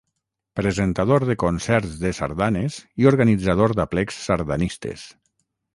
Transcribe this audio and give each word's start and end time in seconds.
Presentador 0.59 1.25
de 1.31 1.35
concerts 1.43 1.93
de 2.05 2.13
sardanes 2.21 2.81
i 3.03 3.09
organitzador 3.13 3.79
d'aplecs 3.81 4.23
sardanistes. 4.31 5.11